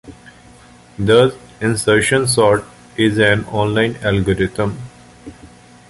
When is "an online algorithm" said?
3.19-4.79